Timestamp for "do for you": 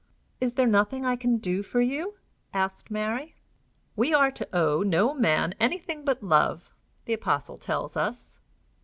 1.37-2.15